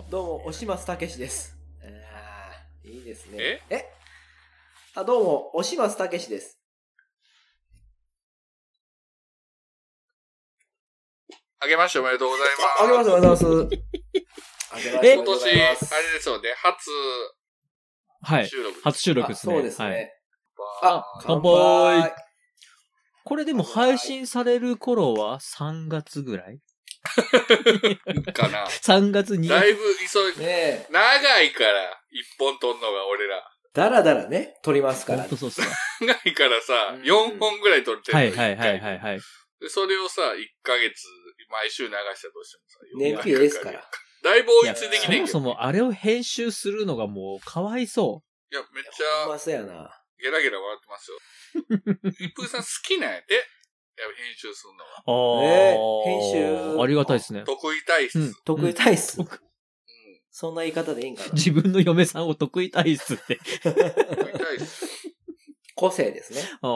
[0.00, 1.56] 押しましたどうも。、どうも、押松たけしです。
[1.82, 3.36] ああ、いいですね。
[3.38, 3.60] え？
[3.70, 3.84] え？
[4.94, 6.58] あ、どうも、押松たけしです。
[11.62, 12.46] あげましておめでとうござい
[12.78, 13.04] あ、あげまます。
[13.04, 13.76] す、おはようございます。
[14.72, 15.94] あげましておめでとうご今年、ざいます。
[15.94, 16.90] あれですよね、初
[18.22, 18.48] はい。
[18.48, 18.80] 収録。
[18.82, 19.54] 初収録あですね。
[19.54, 19.90] そうですはい。
[19.92, 20.12] ね。
[20.82, 22.14] ああ、乾乾杯
[23.24, 26.60] これでも配信される頃は3月ぐらい？
[28.32, 28.66] かな。
[28.82, 29.48] ?3 月に。
[29.48, 29.80] だいぶ
[30.12, 33.42] 急い、ねえ、長いから、一本撮んのが俺ら。
[33.72, 35.30] だらだらね、撮りますからほん。
[35.30, 35.68] とそうっすか。
[36.00, 39.20] 長いからさうん、4本ぐらい撮ってるのはいはいはいはいはい。
[39.60, 41.06] でそれをさ、1ヶ月、
[41.50, 43.84] 毎週流したとしてもさ、燃費ですから。
[44.22, 45.26] だいぶ追いついてきそもてんけど。
[45.26, 49.90] そもあれを編集するのがもうかわいそいや、めっちほんゃ、まそうやな。
[50.18, 51.18] ゲラゲラ笑ってますよ。
[52.28, 53.46] 一風さん好きなんやって。
[54.00, 54.90] やっぱ編集するのは。
[55.06, 55.40] う。
[55.40, 57.42] ああ、ね編集ありがたいですね。
[57.46, 58.18] 得意体質。
[58.18, 58.34] ううんん。
[58.44, 59.16] 得意体質。
[59.18, 59.40] 僕
[60.32, 61.32] そんな言い方でいいんかな。
[61.32, 63.38] 自分の嫁さんを得意体質って。
[63.62, 63.82] 得意
[64.38, 64.86] 体質。
[65.74, 66.40] 個性ですね。
[66.62, 66.70] ああ。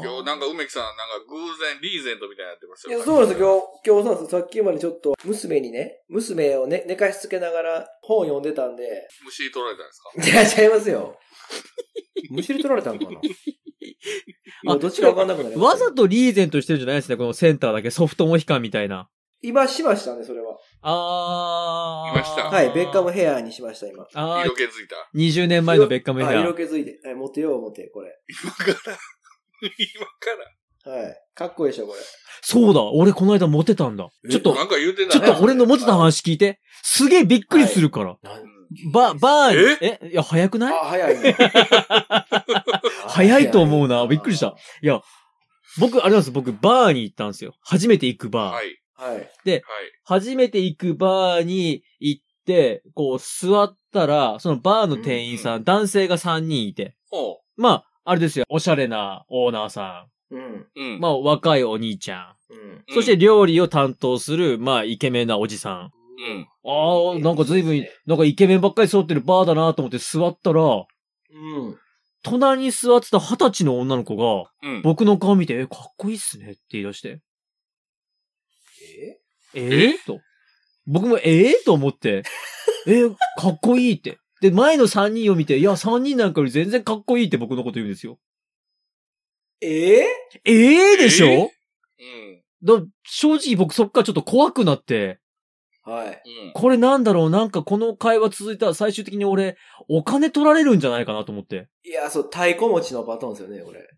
[0.00, 2.96] 今日なんか梅木さん、なんか偶然、リーゼントみたいになってますよ。
[2.96, 3.80] いや、そうなんですよ。
[3.84, 4.40] 今日、今日そうなんですよ。
[4.40, 10.00] さっきまでちょっと、娘にね、娘をね、寝かしつけながら本を読んでたんで、虫取られたんです
[10.46, 10.56] か？
[10.56, 11.18] いや、違いますよ。
[12.30, 13.20] むしり取られたんかな？
[14.64, 19.08] 今どっちかわかんなくなりましたわざとリーゼントしてるんじゃないですね、このセンターだけソフトモヒカンみたいな。
[19.44, 20.56] 今しましたね、それは。
[20.82, 22.16] あー。
[22.16, 24.06] いましたはい、ベッカムヘアにしました、今。
[24.14, 24.96] あー色気づいた。
[25.16, 26.42] 20年前のベッカムヘあア。
[26.42, 27.00] 色気づいて。
[27.04, 28.16] はい、持てよう、持て、これ。
[28.28, 28.98] 今から。
[29.62, 30.92] 今から。
[31.02, 31.16] はい。
[31.34, 31.98] かっこいいでしょ、これ。
[32.42, 34.08] そうだ、俺この間モテたんだ。
[34.30, 36.60] ちょっと、なんか言うてたちょっと俺のモテた話聞いて。
[36.84, 38.16] すげえびっくりするから。
[38.22, 38.42] なん
[38.92, 40.08] ば、バーに、え？
[40.12, 40.74] いや、早くない？
[40.74, 41.36] あ、早いね。
[43.12, 44.06] 早いと思うな。
[44.06, 44.56] びっくりした。
[44.82, 45.00] いや、
[45.78, 47.54] 僕、あれなんです僕、バーに行ったんですよ。
[47.62, 48.52] 初めて行くバー。
[48.52, 48.82] はい。
[48.94, 49.16] はい。
[49.16, 49.62] はい。
[50.04, 56.96] 初めて行くバーに行って、こう、座ったら、そのバーの店員さん、男性が3人いて。
[57.10, 58.44] ほまあ、あれですよ。
[58.48, 60.40] おしゃれなオーナーさうん。
[60.40, 60.68] う。
[60.74, 60.96] うん。
[60.98, 61.00] ん。
[61.00, 62.34] まあ、若いお兄ちゃん。
[62.50, 62.58] うん。
[62.58, 65.92] うんそして、料理を担当する、まあ、イケメンなおじさん。
[66.22, 66.48] うん。
[66.64, 71.78] ああ、なんか随分、なんかイケメンばっかり揃ってるバーだなと思って座ったら、うん。
[72.22, 74.82] 隣に座ってた二十歳の女の子が、うん。
[74.82, 77.20] 僕の顔見て、え、かっこいいっすねって言い出して。
[79.54, 79.60] え？
[79.60, 79.60] え？
[79.90, 80.20] ー、と。
[80.86, 81.50] 僕もえ？
[81.50, 82.22] えと思って、
[82.86, 84.18] えかっこいいって。
[84.40, 88.18] で、前の三人を見て、いや、三人なんかより全然かっこいいって僕のこと言うんですよ。
[89.60, 90.00] え？
[90.00, 90.06] え
[90.44, 91.50] ええでしょ、え
[92.64, 92.80] うん。
[92.80, 95.20] だ正直僕そっからちょっと怖くなって、
[95.84, 96.22] はい。
[96.46, 96.52] うん。
[96.54, 99.56] これなんだろうなんかこの会話続いたら最終的に俺、
[99.88, 101.68] お金取られるんじゃないかなと思って。
[101.84, 103.88] いや、そう、太鼓持ちのパターンですよね、これ。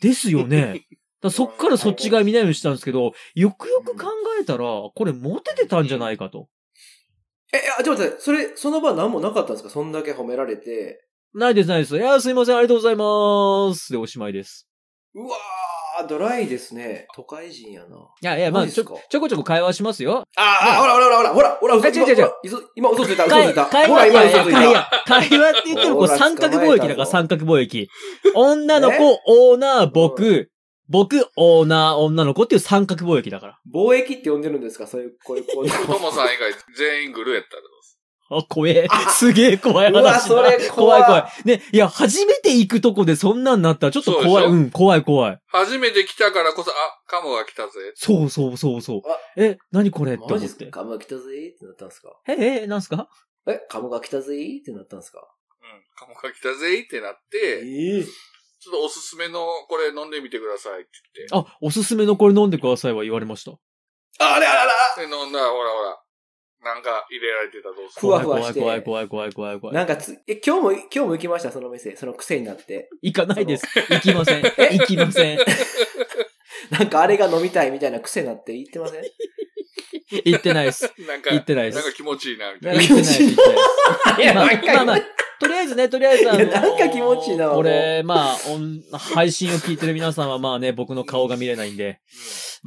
[0.00, 0.86] ですよね。
[1.20, 4.64] だそっからそっち側見ないようにしたんですけど、よくよく考えたら、
[4.94, 6.48] これモテてたんじゃないかと。
[7.52, 9.70] え、あ、ちょっと待って、それ、その場何もなかったんですか？
[9.70, 11.04] そんだけ褒められて。
[11.32, 11.96] ないですないです。
[11.96, 13.90] いや、すいません、ありがとうございます。
[13.90, 14.68] で、おしまいです。
[15.14, 15.30] うわー、
[16.02, 17.06] ドライですね。
[17.14, 17.86] 都会人やな。
[17.86, 20.24] いやいや、まあ、ちょ、ちょこちょこ会話しますよ。
[20.36, 22.30] ああ、ほらほらほらほら、ほら、ほら、嘘え違う違う違う
[22.74, 23.66] 今嘘ついた、嘘ついた。
[23.66, 27.88] 会ほら、話、今嘘つい会話た。、会話って言っても、こう ほら三角貿易だから三角貿易。
[28.34, 30.50] 女の子、オーナー、僕、
[30.88, 33.58] 僕、オーナー、女の子っていう三角貿易だから。
[33.72, 34.86] 貿易って呼んでるんですか？
[34.86, 35.86] そういう、こういう、こういう。
[35.86, 37.56] トモさん以外全員グルやった
[38.36, 38.86] あ、怖え。
[39.10, 40.00] すげえ怖い話だ。
[40.00, 41.48] うわそれ怖い怖い怖い。
[41.48, 44.44] ね、いや、初めて行くとこでそんなんなったらちょっと怖い。
[44.44, 45.38] そううん、怖い怖い。
[45.46, 46.74] 初めて来たからこそ、あ、
[47.06, 47.70] カモが来たぜ。
[47.94, 49.18] そうそうそうそうあ。
[49.36, 50.14] え、何これ？
[50.14, 50.70] って思ってマジっすか？
[50.70, 51.22] カムが来たぜ
[51.54, 52.08] ってなったんですか？
[52.28, 53.08] え、え、なんすか？
[53.46, 55.20] え、カムが来たぜってなったんですか？
[55.62, 55.82] うん。
[55.96, 57.62] カモが来たぜってなって、
[58.00, 60.90] えちょっとおすすめのこれ飲んでみてくださいって
[61.30, 61.50] 言って。
[61.50, 63.52] あ、おすすめのこれ飲んでくださいは言われました。
[63.52, 65.98] あれあららで、飲んだら、ほらほら。
[66.64, 68.00] なんか入れられてたらどうする？
[68.00, 69.76] ふわふわして怖い怖い怖い怖い怖い怖い。
[69.76, 71.94] なんかつ、え、今日も、今日も行きました、その店。
[71.96, 72.88] その癖になって。
[73.02, 73.66] 行かないです。
[73.90, 74.42] 行きません。
[74.42, 75.38] 行きません。
[76.70, 79.04] なんかあれが飲みたいみたいな癖になって言ってません？
[80.24, 80.92] 行ってないです。
[81.06, 82.82] なんか、言ってないですなんか気持ちいいな、みたいな。
[82.82, 83.22] 行ってないです。
[83.24, 83.60] 行ってないで
[84.16, 84.22] す。
[84.22, 84.98] いや、まあなんかまあまあ、
[85.40, 92.00] とりあえずね、とりあえずあのいやなんか気持ちいいな俺、まあ、オン配信を聞いてる皆さんはまあね、僕の顔が見れないんで、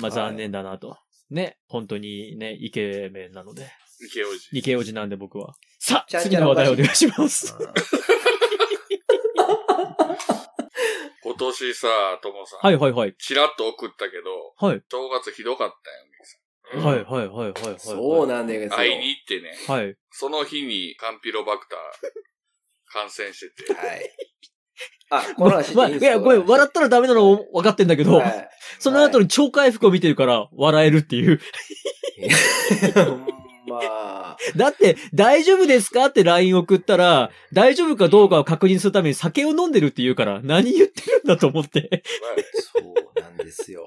[0.01, 0.97] まあ残念だなと。
[1.29, 3.67] ね、本当にね、イケメンなので。
[4.01, 4.49] 池王子。
[4.51, 5.55] イケオジなんで僕は。
[5.79, 7.55] さあ、次の話題お願いします。
[11.23, 11.87] 今年さ、
[12.21, 12.59] ともさん。
[12.59, 13.15] はいはいはい。
[13.17, 14.81] チラッと送ったけど、はい。
[14.89, 15.91] 正月ひどかった
[16.77, 17.79] よ、はいはいはいはいはい。
[17.79, 18.69] そうなんですよ。
[18.69, 19.57] 会いに行ってね。
[19.67, 19.95] はい。
[20.11, 21.79] その日にカンピロバクター
[22.91, 23.73] 感染してて。
[23.73, 24.11] はい。
[25.09, 28.49] あ、この話まあ、いや、ごめん、笑ったらダメなの分かってんだけど、はい
[28.79, 31.39] その後に超回復を見てるから笑えるっていう。
[33.67, 34.37] ま。
[34.55, 42.03] だって、大丈夫ですかって LINE 送ったら、大丈夫かどうかを確認するために酒を飲んでるって言うから、何言ってるんだと思って。
[42.73, 43.85] そうなんですよ。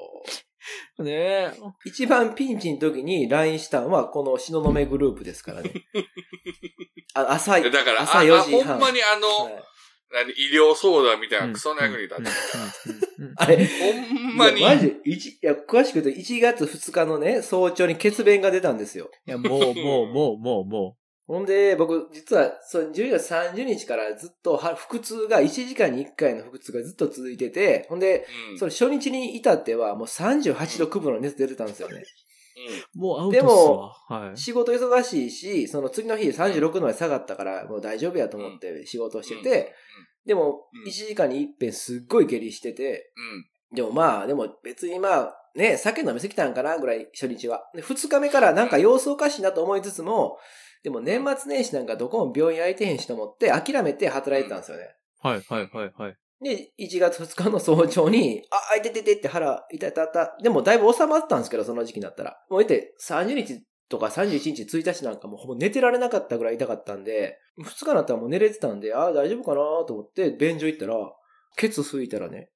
[0.99, 1.53] ねえ。
[1.85, 5.73] 一番ピンチの時に LINE したのは、この東雲グループですからね。
[7.15, 8.75] あ朝、だから、あ朝4時あ半。
[8.75, 9.65] ほんまにあの、はい
[10.12, 12.19] 何、医療相談みたいなクソの役に立っ
[13.37, 14.59] あれ、ほんまに。
[14.59, 19.11] いやマジで、一いや、詳しく言うと1月2日のね、早朝に血便が出たんですよ。
[19.27, 20.97] いや、もう、 もう、もう、もう、も
[21.29, 28.59] ほんで、僕、実は、そう、12月30日からずっとは、腹痛が、1時間に1回の腹痛がずっと続いてて、ほんで、うん。
[28.59, 32.03] それ初日に至っては、もう38度9分の熱出てたんですよね。
[32.95, 34.19] う、もうアウトっすわ。
[34.21, 34.37] はい。
[34.37, 39.75] 仕事忙しいし、その次の日36度まで下がったから、もう大丈夫やと思って仕事をしてて、
[40.27, 43.12] でもうん、1時間に一遍すっごい下痢してて、
[43.73, 43.77] うん。
[43.77, 47.62] でもまあ、でも別にまあ、ね、酒飲みすぎたんかなぐらい、初日は。
[47.75, 50.39] で、2日目からなんか様子おかしいなと思いつつも、
[50.83, 54.95] でも年末年始なんかどこも病院空いてへんしと思って諦めて働いてたんですよね。
[55.21, 56.17] はい、はい、はい、はい。
[56.43, 60.37] で、1月2日の早朝に、あ、あいてててって腹、痛いたった。
[60.43, 62.43] でもだいぶ収まったんですけど、その時期になったら。
[62.49, 70.95] もういて、30日とか31日、1日なんかもうほぼ寝てられなかったぐらい痛かったんで、2日になったらもう寝れてたんで、ああ、大丈夫かなと思って、便所行ったら、
[71.57, 72.51] ケツ拭いたらね、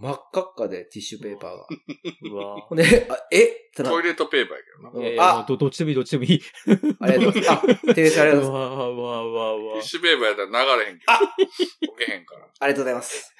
[0.00, 1.66] 真っ赤っかでティッシュペーパーが。
[2.32, 3.44] うわほんで、あ、え？
[3.44, 4.62] ってなトイレットペーパーや
[5.02, 5.40] けどな。
[5.40, 6.40] あど、どっちでもいい、どっちでもいい。
[7.00, 7.90] ありがとうございます。
[7.90, 8.80] あ、テレサありがとうございます。
[8.80, 11.12] わわわわわティッシュペーパーやったら流れへんけど。
[11.12, 12.48] あ溶けへんから。
[12.60, 13.34] ありがとうございます。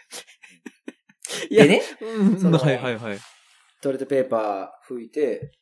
[1.48, 3.18] いやでね、うん、そのはい、はい、はい。
[3.80, 5.52] トイレットペーパー拭いて、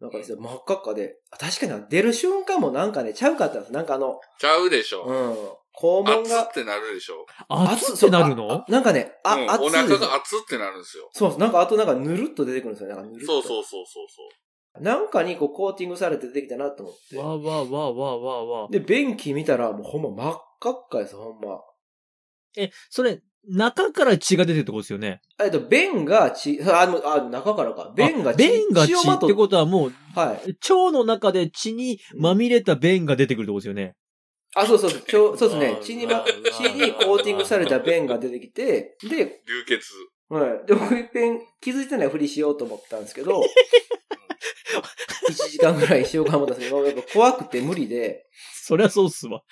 [0.00, 3.72] なんかですね真っ赤っかで、あ確かに出る瞬間もなんかね、ちゃうかったんです。
[3.72, 5.04] なんかあの、ちゃうでしょ。
[5.04, 5.36] うん、
[5.80, 7.26] 肛門が熱っ、てなるでしょ。
[7.48, 8.50] 熱ってなるの？
[8.50, 11.08] あなんかね、あ、うん、熱いお腹が熱ってなるんですよ。
[11.12, 12.88] そうそう、なんかあとなんかぬるっと出てくるんですよ。
[12.88, 13.40] なんかぬるっと。
[13.40, 14.82] そうそうそうそうそう。
[14.82, 17.16] なんかにこうコーティングされて出てきたなと思って。
[17.16, 18.68] わわわわわわ。
[18.70, 21.60] で、便器見たらもうほんま真っ赤っかです、ほんま。
[22.56, 23.20] え、それ、
[23.50, 25.20] 中から血が出てるってことですよね？
[25.42, 27.92] えっと、便が血、あ、の、あ、中からか。
[27.96, 28.38] 便があ血。
[28.38, 30.48] 便が血をまとってことはもう、はい。
[30.48, 33.94] 腸の中で血にまみれた便が出てくるってことですよね。
[34.54, 35.82] あ、そうそうそう、ちょ そうですねあ。
[35.82, 39.92] 血にま、あ血にコーティングされた便が出てきて、 で、流血。
[40.28, 40.66] はい。
[40.66, 43.40] で、僕一遍気づいてないふりしようと思ったんですけど、
[45.28, 49.42] 1時間ぐらいしようか思ったんですけど、やっぱ怖くて無理で、そりゃそうっすわ。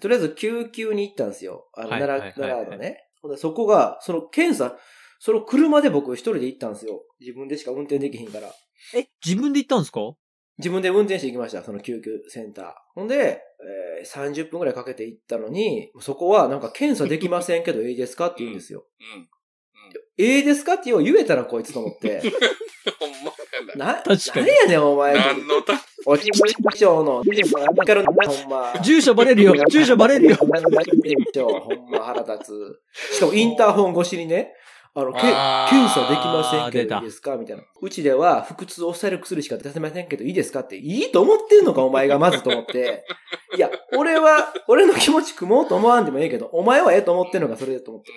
[0.00, 1.68] とりあえず救急に行ったんですよ。
[1.74, 3.04] あの、はい奈良、はいはいはい奈良のね。
[3.22, 4.78] ほんでそこが、その検査、
[5.18, 7.02] その車で僕一人で行ったんですよ。
[7.20, 8.54] 自分でしか運転できへんから。
[8.94, 10.00] え、自分で行ったんですか？
[10.60, 12.72] 自分で運転して行きました、その救急センター。
[12.94, 18.86] ほんで、えー30分ぐらいかけて行ったのに、そこはなんか検査できませんけど、いいですかって言うんですよ。
[18.98, 19.28] うん。
[20.16, 22.22] ええですかって言えたらこいつと思って。
[22.98, 23.32] ほんま
[23.76, 23.86] やな。
[23.94, 25.14] な、確かに何やねんお前。
[25.14, 25.74] 何のた、
[26.06, 27.24] おちぶ市長の、わ
[27.84, 28.74] かるほんま。
[28.82, 32.52] 住所バレるよ住所バレるよほんま腹立
[32.92, 33.14] つ。
[33.16, 34.52] しかもインターホン越しにね、
[34.94, 37.36] あの、け検査できませんけどいいですか？
[37.36, 37.62] みたいな。
[37.80, 43.04] うちでは腹痛を抑える薬しか出せませんけどいいですかって、いいと思ってんのかお前がまずと思って。
[43.56, 48.10] いや、俺は、俺の気持ち組もうと思わんでもええけど、お前はええと思ってんのかそれでと思って。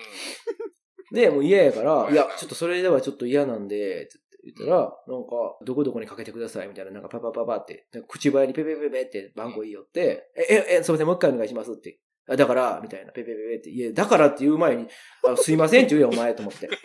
[1.12, 4.88] で、もう嫌やから、いや、ちょっとそれではちょっと嫌なんで、つって言ったら、なん
[5.24, 12.00] か、どこどこにかけてください、みたいな、なんかパパパパって、口早にペペペペって番号言いよって、え、え、え、すいません、もう一回お願いしますって。
[12.28, 14.86] あだから、みたいな、ペペペペって、いや、だからって言う前に、
[15.26, 16.68] あすいませんって言うよ、お前、と思って。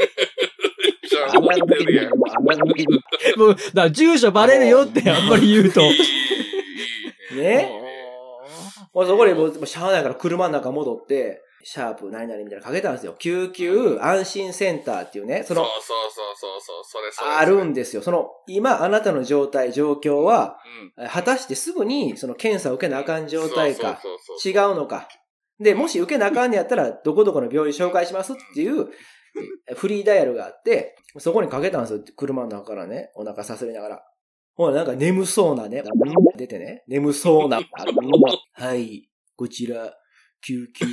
[1.28, 3.00] あ、 まり向きに
[3.38, 5.82] もう、だから住所バレるよってあんまり言うと。
[5.82, 5.96] ね
[7.36, 7.72] ね。
[8.94, 13.16] もうそこでもう、しゃあないから車の中戻って、シャープ何々みたいなのかけたんですよ。
[13.20, 17.32] 救急安心センターっていうね、そのそう、そうそうそうそう、それそれ。
[17.32, 18.02] あるんですよ。
[18.02, 20.58] その、今、あなたの状態、状況は、
[20.98, 21.08] うん。
[21.08, 24.02] 果たしてすぐに、その検査を受けなあかん状態か、
[24.44, 25.10] 違うのか。
[25.60, 28.88] で、もし受けなあかんねやったら、どこどこの病院紹介しますっていう、
[29.70, 32.04] えフリーダイヤルがあって、そこにかけたんですよ。
[32.16, 34.04] 車の中からね、お腹さすりながら。
[34.56, 35.84] ほら、なんか眠そうなね、
[36.36, 37.62] 出てね、眠そうな。
[38.54, 39.94] はい、こちら、
[40.42, 40.86] 救急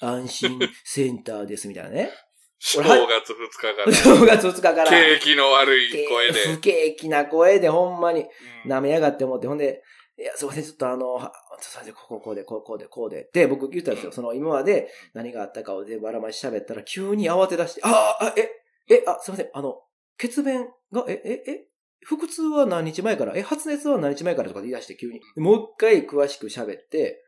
[0.00, 2.10] 安心センターです、みたいなね。
[2.64, 3.92] 正月2日から。
[3.92, 4.90] 正月2日から。
[4.90, 6.54] 景気の悪い声で。
[6.54, 8.20] 不景気な声で、ほんまに。
[8.20, 8.26] うん
[8.64, 9.82] 舐めやがって思って、ほんで、
[10.18, 13.30] いや、すいません、ちょっとあの、はすいません、こうこうこうで、こうこうで、こうで。
[13.32, 14.12] で、僕言ったんですよ。
[14.12, 19.80] その今まで何があったかを全部あらまし喋ったら、急に慌て出して、ああ、え、え、あ、すいません、あの、
[20.18, 21.66] 血便が、え、え、え、
[22.04, 25.20] 腹痛は何日前からえ、発熱は何日前からとか言い出して急に。
[25.34, 27.22] でもう一回詳しく喋って、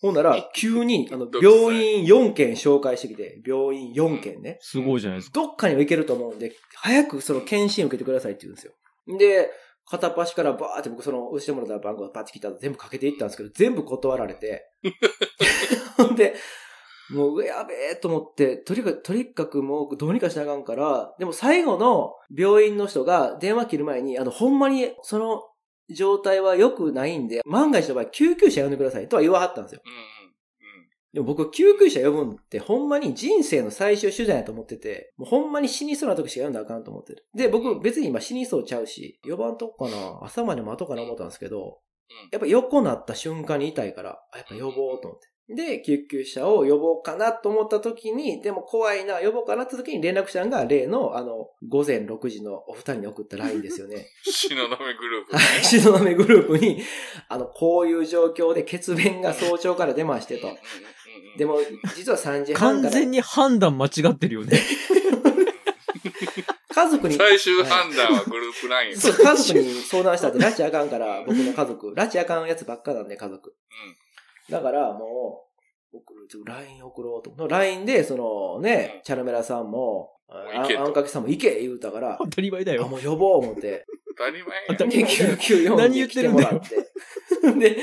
[0.00, 4.58] ほんなら、急に、 あの、病院4件紹介してきて、病院4件ね。
[4.60, 5.40] すごいじゃないですか。
[5.40, 8.72] どっかには行けると思うんで、早くその検診受けてくださいって言うんですよ。
[9.18, 9.50] で、
[9.86, 14.70] 片っ端からバーって僕その押してもらった番号がパッチ来たら全部かけていったんですけど、全部断られて。
[15.96, 16.34] ほんで、
[17.10, 25.42] もう、やべえと思って、とにかく、とにかくもうどうにかしなあかんから、でも最後の病院の人が電話切る前に、あの、ほんまにその
[25.90, 29.82] 状態は良くないんで、万が一の場合救急車呼んでくださいとは言わはったんですよ。
[31.12, 37.26] でも僕、救急車呼ぶんってほんまに人生の最終手段やと思ってて、もうほんまに死にそうな時しか呼んだらあかんと思ってる。
[37.34, 41.80] で、僕別に今死にそうちゃうし、呼ばんとこかな、朝まで待とうかな思ったんですけど、
[42.30, 45.32] やっぱ横なった瞬間に痛いから、あやっぱ呼ぼうと思って。
[45.54, 54.06] で、救急車を呼ぼうかなと思った時に、でも怖いな、呼ぼうかなって時に連絡したのが例の、あの、午前6時のお二人に送った LINE ですよね。
[54.24, 54.76] 東雲グ
[55.08, 55.38] ループね。
[55.38, 55.60] はい。
[55.60, 56.82] 東雲グループに、
[57.28, 60.48] あの、こういう状況で血便が早朝から出ましてと
[61.36, 61.58] でも、
[61.96, 62.90] 実は3時半から。
[62.90, 64.60] 完全に判断間違ってるよね。
[66.74, 68.96] 家族に、最終判断はグループライン。
[68.96, 71.92] そう、家族に相談したって、拉致あかんから、僕の家族。
[71.94, 73.54] 拉致あかんやつばっかなんで、家族。
[74.50, 75.44] だから、も
[75.92, 77.48] う、送る、ちょ LINE 送ろうと。
[77.48, 82.88] LINE で、そのね、うんチャルメラさんも、あ行けとあんかけさんも行け言うたから、当たり前だあ、よ。
[82.88, 83.84] もう呼ぼう思って。
[84.16, 86.76] 当たり前や当たり前何言ってるんだよてもらって。
[87.58, 87.76] で、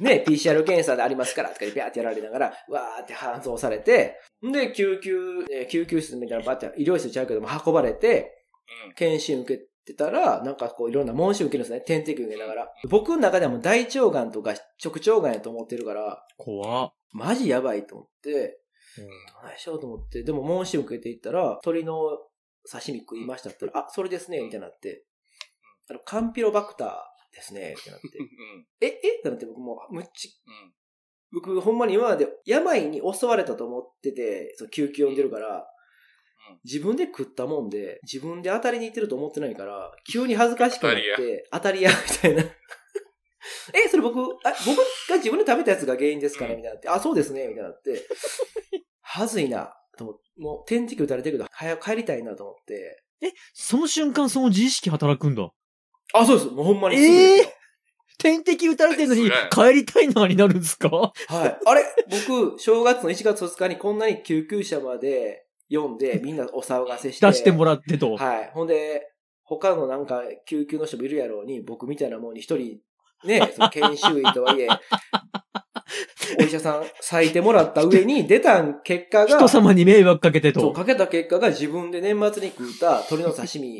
[0.00, 8.44] ね、PCR 検査でありますから、とかでビャーってやられながら、わーって搬送されて、で、救急、えー救急室みたいなのバッて、医療室ちゃうけども運ばれて、
[8.88, 11.80] うん検診受けてたら、なんかこういろんな問診受けるんですね。
[11.80, 12.72] 点滴受けながら。
[12.88, 16.92] 僕の中ではもう大腸がんとか直腸がんやと思ってるから、怖っ。
[17.12, 18.60] マジやばいと思って、
[18.96, 21.94] どないしようと思って、でも問診受けていったら、鶏の
[22.70, 25.04] 刺身食いましたって言ったら、あ、それですね、みたいになって、
[25.90, 28.06] あの、カンピロバクターですね、ってなって。
[28.18, 28.66] うん。
[28.80, 29.18] え、え？
[29.18, 30.74] ってなって僕もう、むっち、うん。
[31.32, 35.68] 僕ほんまに今まで病に襲われたと思ってて、その救急呼んでるから、
[36.50, 36.60] うん。
[36.64, 41.90] 自分で食ったもんで、自分で当たりに行ってると思ってないから、急に恥ずかしくなって、当たり屋。
[41.90, 42.44] みたいな。
[43.74, 46.58] え、それ僕、あ、僕が自分で食べたやつが原因ですかねうん。
[46.58, 48.06] みたいになって、あ、そうですねみたいになって、
[49.00, 53.04] はずいな、と思って、もう点滴打たれてるけど、早く帰りたいなと思って、
[53.52, 55.50] その瞬間その自意識働くんだ。
[56.12, 56.48] あ、そうです。
[56.50, 57.52] もうほんまにすぐですよ。
[58.18, 60.88] 点滴打たれてるのにす帰りたいなになるんですか？
[60.88, 61.12] は
[61.46, 61.58] い。
[61.66, 61.84] あれ
[62.28, 67.26] 僕、正月の1月2日にこんなに救急車まで読んで、みんなお騒がせして。
[67.26, 68.16] 出してもらってと。
[68.16, 68.50] はい。
[68.54, 69.10] ほんで、
[69.42, 72.78] 他のなんか救急の人もいるやろうに、僕みたいなもんに一人、
[73.24, 74.68] ね、その研修医とはいえ、
[76.40, 80.72] お医者さん咲いてもらった上に出た結果が、人様に迷惑かけてそう、と。
[80.72, 83.78] かけた結果が自分で年末に食った鶏の刺身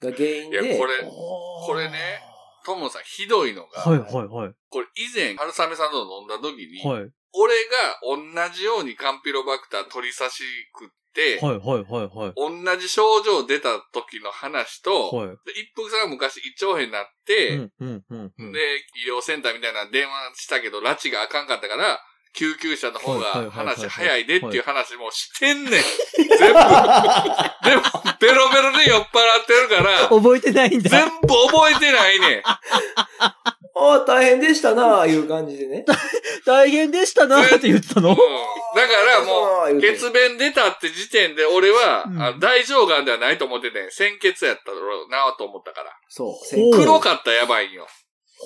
[0.00, 0.66] が原因で。
[0.66, 2.20] いや、これ、これね、
[2.64, 4.54] トモさんひどいのが、はいはいはい。
[4.70, 7.10] これ以前、春雨さんと飲んだ時に、はい。
[7.36, 12.32] 俺が同じようにカンピロバクター取り刺し食って、はいはいはいはい。
[12.36, 15.28] 同じ症状出た時の話と、はい。
[15.28, 18.52] で一服さんが昔胃腸炎になって、うんうんうんうん。
[18.52, 18.60] で、
[19.04, 22.00] 医療センターみたいな電話したけど、拉致があかんかったから、
[22.34, 25.70] 救急車の方がはい話早いでっていう話もしてんねん。
[25.70, 25.78] 全
[26.28, 26.36] 部。
[26.38, 27.82] でも、
[28.20, 29.08] ベロベロで酔っ払っ
[29.46, 30.90] てるから、覚えてないんだ。
[30.90, 32.42] 全部覚えてないねん。
[32.44, 32.60] あ
[33.76, 35.84] あ、大変でしたなあいう感じでね。
[36.46, 38.10] 大変でしたなって言ったの？
[38.10, 38.16] うん。
[38.16, 38.18] だ
[38.88, 45.90] からもう、血便出たって時点で俺は、うんあ大腸がんではないと思ってて、鮮血やったろうなと思ったから。
[46.08, 46.76] そう。
[46.76, 47.86] 黒かったらやばいんよ。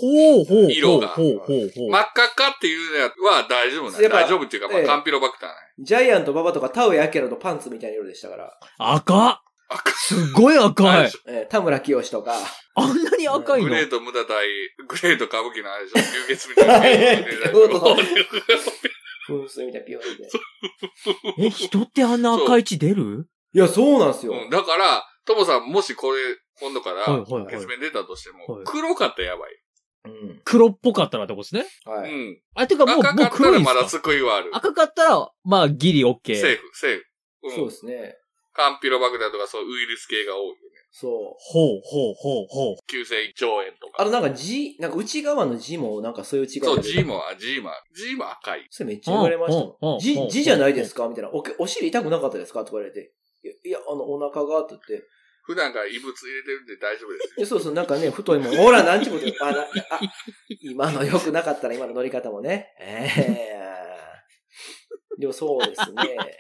[0.00, 0.72] ほうほうほう。
[0.72, 1.90] 色がほうほうほう。
[1.90, 2.78] 真っ赤っかっていう
[3.22, 5.54] のは大丈夫な大丈夫っていうか、まあ、ええカンピロバクターね。
[5.80, 8.58] ジャイアント馬場とかタウエアキラのパンツみたいな色でしたから。
[8.78, 9.28] 赤？
[9.30, 9.38] っ
[9.70, 12.32] 赤すっごい赤いえー田村清とか。
[12.74, 13.68] あんなに赤いの？
[13.68, 14.46] グレート無駄対、
[14.86, 17.50] グレート歌舞伎のあれでしょ流血みたいな。
[19.28, 20.02] 噴水みたいなピヨン
[21.36, 21.44] で。
[21.46, 23.28] え、人ってあんな赤い血出る？
[23.52, 24.32] いや、そうなんですよ。
[24.32, 26.18] うんだから、トモさんもしこれ、
[26.60, 29.50] 今度からはいはいはい血便出たとしてもはい、黒かったらやばい。
[30.08, 30.40] うん。
[30.44, 31.66] 黒っぽかったらってことですね。
[31.84, 32.12] はい。
[32.12, 32.40] うん。
[32.54, 33.88] あ、てかもう、もう赤かったらまだ黒いんすか？
[33.88, 34.50] 救いはある。
[34.52, 36.36] 赤かったら、まあ、ギリオッケー。
[36.36, 37.04] セーフ、セーフ。
[37.54, 37.68] そううん。
[37.68, 38.16] ですね。
[38.54, 40.58] カンピロバクターとかそうウイルス系が多いよね。
[40.90, 41.10] そう。
[41.38, 42.76] ほうほうほうほう。
[42.88, 44.02] 急性胃腸炎とか。
[44.02, 48.66] あとなんか字、なんか内側の字もなんかそういう違いがそう、G も、G も、G も赤い。
[48.70, 50.00] それめっちゃ言われましたもん。
[50.00, 51.06] 字、字じゃないですか？
[51.08, 51.30] みたいな。
[51.30, 52.60] おけ、お尻痛くなかったですか？
[52.64, 53.12] とか言われて。
[53.44, 55.06] いや、いやあの、お腹が、って言って。
[55.48, 57.34] 普段から異物入れてるんで大丈夫ですよ。
[57.38, 58.54] でそうそう、なんかね、太いもん。
[58.54, 59.66] ほら、なんちゅうこと言うあ、な、あ、
[60.60, 62.74] 今の良くなかったら今の乗り方もね。
[62.78, 63.58] ええ
[65.18, 66.38] でもそうですね。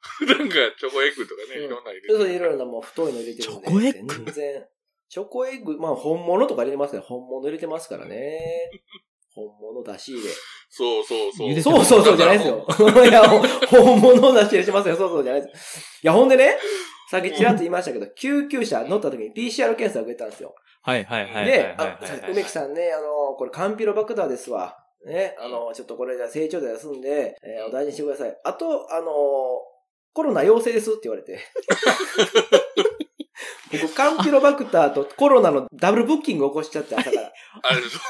[0.00, 2.32] 普段からチョコエッグとかね、うんいろんな入れてそうる。
[2.32, 3.66] いろいろなもう太いの入れてるんで。
[3.66, 4.14] チョコエッグ？
[4.14, 4.66] 全然。
[5.08, 8.70] チョコエッグ、まあ本物とか入れてますから、本物入れてますからね。
[9.34, 10.30] 本物出し入れ。
[10.70, 11.60] そうそうそう。
[11.60, 12.66] そうそうそうじゃないですよ。
[13.04, 13.40] いや、ほ
[13.82, 14.96] 本物出し入れしますよ。
[14.96, 16.00] そうそうじゃないです。
[16.02, 16.58] いや、ほんでね、
[17.10, 20.54] さっきちらっと言いましたけど、救急車乗った時に PCR 検査を受けたんですよ。
[20.82, 21.98] はいはいはいはいはいで、はいあ。
[22.30, 24.76] 梅木さんね、あの、これカンピロバクターですわ。
[25.06, 28.36] ね、あの、ちょっとこれじゃ成長で休んで、えーお大事にしてください。
[28.44, 29.10] あと、あの、
[30.12, 31.38] コロナ陽性ですって言われて。
[33.80, 37.32] 僕、カンピロバクターとコロナのダブルブッキング起こしちゃって、朝から。
[37.62, 38.00] あれでしょ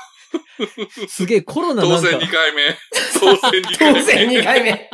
[1.08, 2.62] すげえコロナ当選なんか2、回目。
[3.20, 4.00] 当選2回目。
[4.00, 4.90] 当選2回目。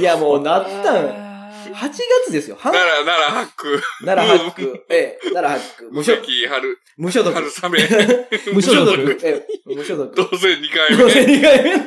[0.00, 1.27] いや、もうなったん。
[1.74, 1.90] 8
[2.26, 2.56] 月ですよ。
[2.56, 3.82] 半奈良、奈良八区。
[4.04, 4.84] 奈良八区。
[4.90, 5.88] ええ、奈良八区。
[5.90, 7.34] 無所春、無所属。
[7.34, 7.78] 春雨。
[8.54, 10.14] 無所属ええ、無所属。
[10.14, 11.10] 当選2回当目。
[11.10, 11.86] 選2回目。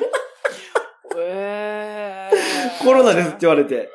[1.17, 2.29] え
[2.83, 3.75] コロナですって言われて。
[3.75, 3.85] あー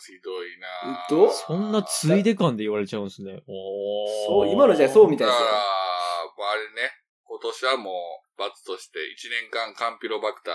[0.00, 1.30] ひどいなどう？
[1.32, 3.42] そんなついで感で言われちゃうんですね。
[3.46, 5.44] おーそう、今のじゃそうみたいですよ。
[5.44, 6.92] だから、あれね、
[7.24, 10.54] 今年はもう、罰として1年間カンピロバクター、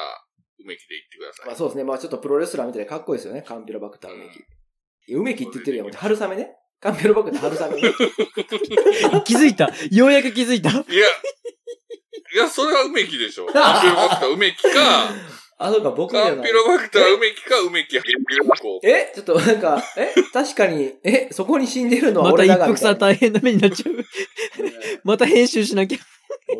[0.63, 1.47] 梅木で行ってください。
[1.47, 1.83] まあそうですね。
[1.83, 3.41] まあちょっとプロレスラーみたいでかっこいいですよね。
[3.41, 4.39] カンピロバクター梅木。
[4.39, 5.91] いや梅木って言ってるやん。
[5.91, 6.55] 春雨ね。
[6.79, 7.93] カンピロバクター春雨ね。
[9.25, 9.69] 気づいた。
[9.91, 10.69] ようやく気づいた。
[10.69, 13.45] いや、いや、それは梅木でしょ。
[13.53, 14.69] カンピロバクター梅木か、
[15.59, 16.51] あ、そうか、僕じゃないカンピ。
[16.51, 17.99] ロバクター梅木か、梅木
[18.59, 19.11] こうえ？
[19.13, 20.13] ちょっとなんか、え？
[20.33, 21.29] 確かに、え？
[21.31, 23.33] そこに死んでるのはまた俺一服さんだがみたいな。
[23.33, 23.95] 大変な目になっちゃう。
[25.05, 25.99] また編集しなきゃ。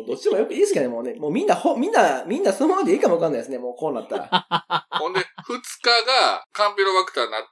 [0.06, 0.92] どっちでもよくいいですけどね。
[0.92, 3.58] もうね、もうみんな、ほ、みんな、みんなそのままでいいかもわかんないですね。
[3.58, 4.86] もうこうなったら。
[5.00, 7.42] ほんで、二日がカンピロバクターになっ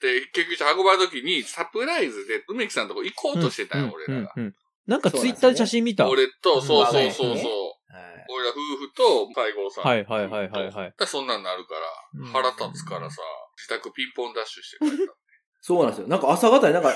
[0.00, 4.32] て、結局運ばれた時にサプライズで梅木さんのとこ行こうとしてたよ、俺らが。
[4.36, 4.54] うんうん
[4.86, 6.08] なんかツイッターで写真見た。
[6.08, 7.32] 俺と、そうそうそうそう。
[7.34, 9.84] はい俺ら夫婦と西郷さん。
[9.84, 10.94] はいはいはいはいはい。
[11.06, 11.80] そんなんなるから
[12.22, 13.22] うん、腹立つからさ、
[13.56, 15.14] 自宅ピンポンダッシュして帰った。
[15.62, 16.08] そうなんですよ。
[16.08, 16.92] なんか朝方になんか、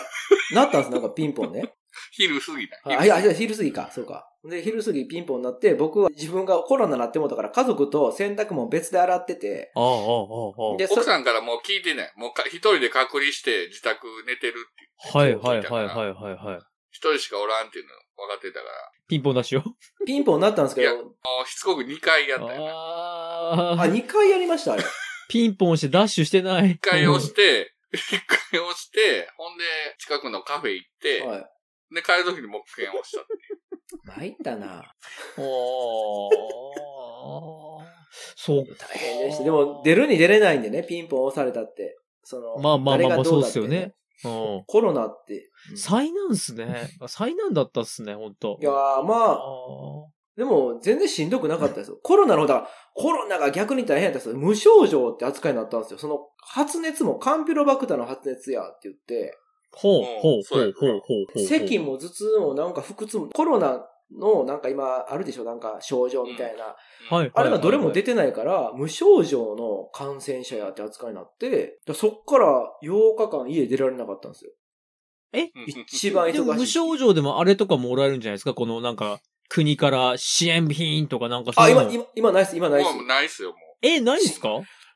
[0.52, 1.73] なったんですなんかピンポンね。
[2.12, 2.80] 昼過ぎだ。
[2.85, 3.90] あ、いや、いや昼過ぎか。
[3.92, 4.28] そうか。
[4.44, 10.00] で、昼過ぎピンポンになって、僕は自分がコロナになってもうたから家族と洗濯も別で洗ってて、ああ、ああ、ああ。
[10.90, 12.12] 奥さんからもう聞いてない。
[12.16, 15.16] もうか一人で隔離して自宅寝てるっていう。
[15.16, 16.59] はいはいはいはいはいはい。
[16.90, 18.72] 一人しかおらんっていうの分かってたから、
[19.09, 19.64] ピンポン出しよ。
[20.07, 21.12] ピンポンになったんですけいやど、も
[21.44, 22.68] うしつこく2回やったよね。
[22.70, 23.87] あああ、。
[23.87, 24.85] 2回やりました、あれ。
[25.29, 26.76] ピンポンしてダッシュしてない。
[26.76, 29.64] 1回押して、一回押して、ほんで、
[29.98, 31.46] 近くのカフェ行って、はい。
[31.94, 33.61] で、帰る時にもう一回押したっていう。
[34.07, 34.94] 参ったな。
[35.38, 36.31] おー。
[38.37, 38.87] そうか。
[38.88, 39.44] 大変でした。
[39.44, 41.98] でも、出るに出れないんでね、ピンポン押されたって。
[42.22, 43.94] その、まあまあまあまあ誰がどだってそうっすよね。
[44.24, 44.29] う
[44.61, 44.64] ん。
[44.66, 45.50] コロナって。
[45.70, 46.90] うん災難っすね。
[47.07, 48.59] 災難だったっすね、ほんと。
[48.61, 49.38] いやー、まああ、
[50.37, 51.98] でも、全然しんどくなかったですよ。
[52.03, 54.46] コロナの方だコロナが逆に大変だったんですよ。
[54.46, 55.98] 無症状って扱いになったんですよ。
[55.98, 59.37] その、発熱もカンピロバクターの発熱やって言って、
[59.72, 61.44] ほううんほうほうほうほうほう。
[61.46, 63.87] 咳も頭痛もなんか腹痛も、コロナ
[64.18, 66.74] のなんか今あるでしょなんか症状みたいな。
[67.16, 67.30] はい。
[67.33, 72.46] あれがどれも出てないから、無症状の感染者やって扱いになって、だそっから
[72.83, 74.50] 8日間家出られなかったんですよ。
[75.33, 75.44] え？
[75.44, 76.38] う ん一番忙しい。
[76.38, 78.54] でも無症状でもあれとかもらえるんじゃないですか？
[78.54, 81.92] このなんか、国から支援品とかなんかそうあ、今、いうの。
[81.94, 82.92] 今、今ないっす、今ないっす。
[82.94, 83.59] もうないっすよ、もう。
[83.83, 84.48] え、ないんすか？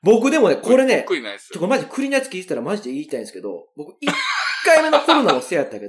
[0.02, 1.54] 僕でもね、これね、得意ないっすよ。
[1.54, 3.94] ちょ、これマジ栗のやつ聞いてたらマジで言いたいんですけど、僕、1
[4.64, 5.88] 回目のコロナのせいやったけど、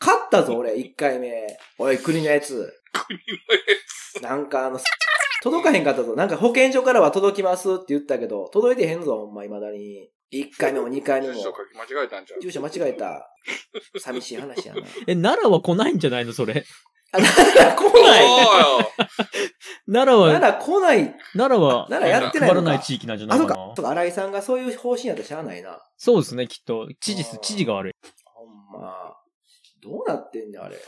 [0.00, 1.32] 勝ったぞ、俺、1回目。
[1.78, 2.72] おい、栗のやつ。
[2.92, 3.60] 国のや
[4.14, 4.78] つなんかあの、
[5.42, 6.14] 届かへんかったぞ。
[6.14, 10.10] なんか保健所からは届きますって言ったけど、届いてへんぞ、ほんま、未だに。
[10.32, 11.42] 1回目も2回目も住。
[11.42, 12.40] 所書き間違えたんちゃう？
[12.42, 13.30] 住所間違えた。
[13.98, 14.82] 寂しい話やな。
[15.06, 16.64] え、奈良は来ないんじゃないのそれ？
[17.16, 18.26] あ、奈良来ない
[19.90, 21.14] 奈良は、奈良来ない。
[21.36, 23.54] 奈良は、奈良やってないのか配らない地域なんじゃなあ、いかな。。
[23.54, 25.78] そうかそうか、新井さんがそういう方針やったらしゃあないな。
[25.96, 26.88] そうですね、きっと。
[27.00, 27.92] 知事あー、知事が悪い。
[28.24, 29.14] ほんま。
[29.82, 30.76] どうなってんねん、あれ。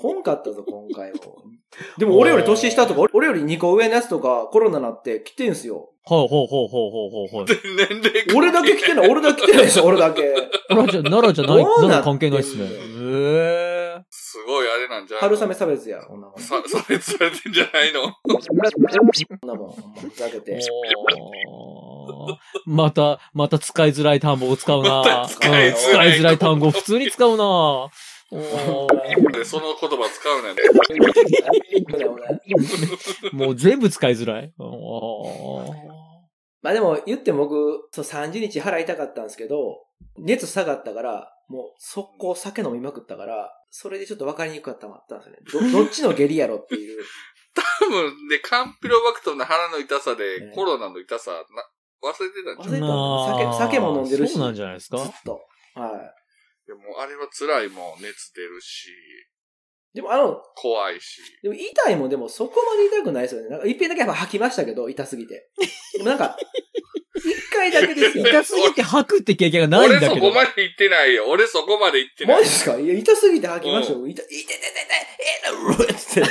[0.00, 1.18] こんかったぞ、今回も。
[1.96, 5.90] でも俺より年下とか、俺より2個上のやつとかコロナなって来てんすよ。
[6.04, 7.44] ほうほうほうほうほうほうほう。
[7.44, 10.34] 年齢俺だけ来てない、俺だけ来てないでしょ、俺だけ。
[10.68, 12.64] 奈良じゃ、奈良じゃない、奈良関係ないっすね。
[12.64, 12.68] へ
[13.68, 13.71] え。
[14.82, 18.02] れなんじゃない春雨差別や、こんなも差別されてんじゃないの？
[18.22, 20.58] こんなもふざけて。
[21.48, 25.26] おーまた、また使いづらい単語を使うな。
[25.28, 27.88] 使いづらい単語を普通に使うな。
[28.30, 30.52] でその言葉使うね
[33.34, 33.36] ん。
[33.36, 34.52] もう全部使いづらい。
[36.62, 39.84] まあでも言っても僕、そう30日腹痛かったんですけど、
[40.16, 45.70] 熱下がったから、もう速攻酒飲みまくったから、それでちょっと分かりにくかったのもあったんですよね。
[45.72, 47.02] ど、 どっちの下痢やろっていう。
[47.54, 51.38] 多分、で、カンピロバクトの腹の痛さえでえ、コロナの痛さ、な
[52.02, 52.70] 忘れてたんじゃん。
[52.70, 54.98] 忘れてたまあ酒酒も飲んでるしそうなんじゃないですか？
[54.98, 55.40] ずっと。
[55.74, 56.66] はい。
[56.66, 58.88] でも、あれは辛いもん、熱出るし、
[59.94, 61.20] でもあの、怖いし。
[61.42, 63.48] でも痛いもでもそこまで痛くないですよね。
[63.48, 65.50] なんか一遍だけやっぱ吐きましたけど、痛すぎて。
[65.94, 66.61] でもなんか、一
[67.70, 68.26] 回だけですよ。
[68.26, 70.28] 痛すぎて吐くって経験がないん俺そだけど。
[70.28, 71.28] こまで行ってないよ。
[71.28, 72.36] 俺そこまで行ってない。
[72.38, 72.76] マジですか？
[72.78, 74.06] いや、痛すぎて吐きましたよ。
[74.06, 76.28] 痛い、痛い、痛い、痛い、痛い、えー、つって。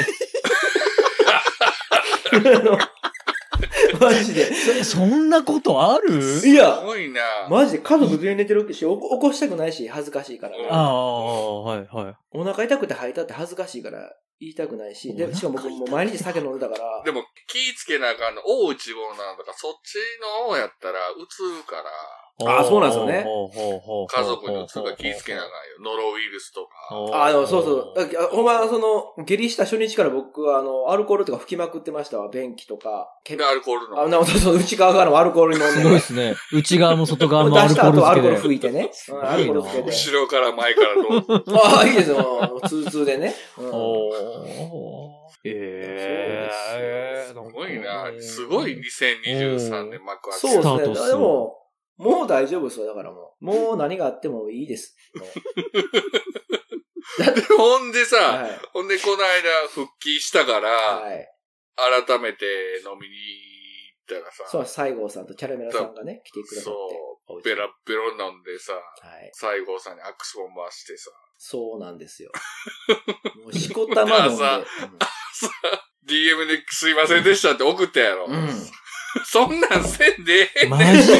[3.99, 4.53] マジで。
[4.53, 6.21] そそんなことある？
[6.21, 7.21] すいや、ごいな。
[7.49, 10.67] マジで家族全員寝てるし、お起こしたくないし、恥ずかしいからね。
[10.69, 12.15] ああ、はいはい。
[12.31, 18.41] お腹痛くて吐いたって恥ずかしいから言いたくないし、で、しかも僕もう毎日酒飲んでたから、でも気ぃつけなあかんの。
[18.43, 21.83] 大内号なんとか、そっちの方やったら、うつるから、
[22.43, 23.25] あーそうなんですよね
[24.09, 25.95] 家族にうつるから気ぃつけなあかんよ。
[25.95, 27.25] ノロウイルスとか。
[27.25, 27.93] あの、そうそう。
[27.97, 32.29] あほんま、その、下痢した初日から僕は、あの、アルコールとか吹きまくってましたわ。
[32.29, 33.07] 便器とか。
[33.23, 34.01] けで、アルコールの。
[34.01, 35.71] あ、なそうそう、内側からもアルコール飲んで。
[35.71, 36.35] すごいですね。
[36.53, 38.37] 内側も外側もアルコ出した後アルコール。
[38.37, 38.91] 吹いてね。
[39.09, 39.89] うんアルコールつけて。
[39.89, 41.43] 後ろから前からどうぞ。
[41.57, 42.17] ああ、いいですよ。
[42.17, 43.35] もう通通でね。
[43.57, 48.11] うんおーええすごいな。
[48.19, 50.61] すごい2023年幕開けそうですね。
[50.61, 51.60] スタートっすでも、
[52.01, 52.87] もう大丈夫ですよ。
[52.87, 53.45] だからもう。
[53.45, 54.97] もう何があってもいいです。
[55.15, 55.25] も
[57.57, 58.59] ほんでさ、うはい。
[58.73, 61.27] ほんでこの間復帰したから、はい。
[61.75, 62.45] 改めて
[62.83, 63.15] 飲みに
[64.15, 66.79] 行ったらさ、そう、西郷さんとキャラメラさんがね、来てくださって。
[67.27, 68.79] お家にベラッベロ飲んでさ、は
[69.19, 69.29] い。
[69.33, 72.31] 西郷さんにアクスボン回してさ、そうなんですよ。
[73.43, 74.37] もうしこたま飲んで。
[74.37, 74.65] さ
[76.05, 78.25] DM ですいませんでしたって送ったやろ。
[78.25, 78.33] うん。
[78.33, 78.49] うん
[79.25, 80.69] そんなんせんでええねん。
[80.71, 81.19] 真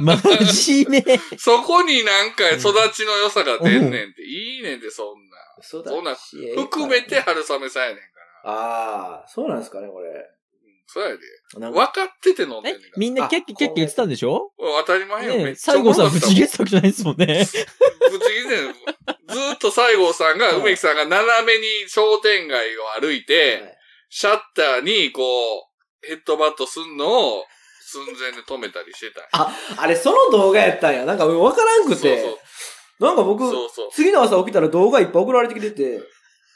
[0.00, 5.36] 目真面目そこになんか育ちの良さが出んねんって、いいねんって、そんな。
[5.60, 8.02] 嘘そんな含めて春雨さんやねんか
[8.44, 8.52] ら。
[8.52, 10.08] ああ、そうなんですかね、これ。
[10.08, 10.16] うん。
[10.86, 11.18] そうやで。
[11.54, 14.52] 分かってて飲んでんねんみんなキャッキャキャッキャ言ってたんでしょ？
[14.58, 17.26] 当たり前よ、めねえ、っちゃ西郷さん、おもろかった不思議作じゃないですもんね。
[17.26, 18.74] ぶち切れん
[19.28, 23.74] ずーっと西郷さんが、はい梅木さんが斜めに商店街を歩いて、はい。
[24.10, 25.22] シャッターにこ
[25.58, 25.62] う、
[26.02, 27.44] ヘッドバットすんのを
[27.90, 31.04] 寸前で止めたりしてたんやあれ、その動画やったんや。
[31.04, 32.24] なんかわからんくて。
[33.00, 33.88] なんか僕、そうそう。
[33.92, 36.00] 次の朝起きたら動画いっぱい送られてきてて、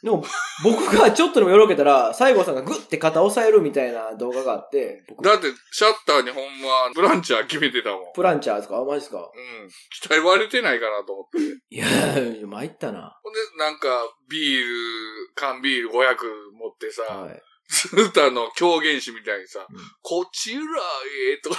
[0.03, 0.25] でも
[0.65, 8.13] 僕がちょっとでもよろけたら、西郷さんがグッて肩押さえるみたいな動画があって、僕だって、シャッターにほんま、ブランチャー決めてたもん。
[8.13, 8.79] プランチャーですか？
[8.79, 9.19] あ、マジですか？
[9.19, 9.69] うん。
[10.03, 11.39] 期待割れてないかなと思って。
[11.71, 13.17] いやー、参ったな。
[13.23, 13.87] ほんで、なんか、
[14.29, 14.67] ビール、
[15.37, 17.41] 缶ビール500持ってさ、はい。
[17.73, 21.57] ずっとあの、狂言師みたいにさ、うんこちらへとか、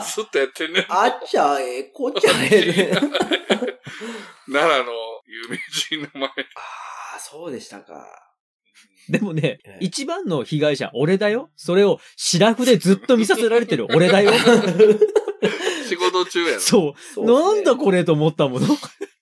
[0.00, 0.86] あ、ずっとやってんねん。
[0.88, 2.92] あっちゃえ、こっちゃえで。
[4.52, 4.92] 奈良の
[5.26, 6.46] 有名人の前で。
[6.54, 8.06] ああ、そうでしたか。
[9.08, 11.50] でもねええ、一番の被害者、俺だよ。
[11.56, 14.32] それを、シラフでずっと見させられてる 俺だよ。
[15.88, 16.60] 仕事中やろ。
[16.60, 16.94] そう。
[17.14, 18.66] そうねなんだこれと思ったもの。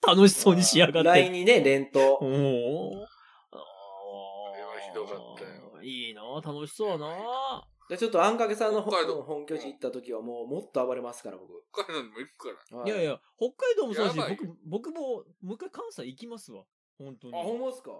[0.07, 1.09] 楽しそうにしやがって。
[1.09, 2.19] LINE にね、連投。
[2.21, 3.07] おー
[3.53, 11.63] あはひどかったよーいいな楽しそうなでちょっとあんかけさんの本北海道本拠地行った時はもうもっと暴れますから、僕。
[11.73, 12.79] 北海道にも行くから。
[12.79, 15.01] はいやいや、北海道もそうだしやばい、僕、僕も、
[15.43, 16.65] もう一回関西行きますわ。
[16.99, 17.35] 本当に。
[17.35, 17.91] あ、ほんまですか？
[17.93, 17.97] あ、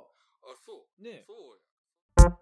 [0.65, 1.03] そう。
[1.03, 1.37] ねそう
[2.23, 2.39] や。